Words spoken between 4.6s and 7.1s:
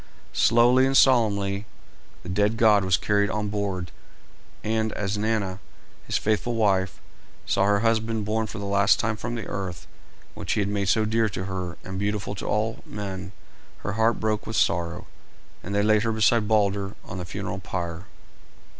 and as Nanna, his faithful wife,